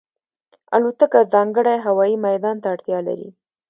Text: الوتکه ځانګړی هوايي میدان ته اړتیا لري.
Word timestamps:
الوتکه 0.75 1.19
ځانګړی 1.33 1.77
هوايي 1.85 2.15
میدان 2.25 2.55
ته 2.61 2.67
اړتیا 2.73 2.99
لري. 3.07 3.29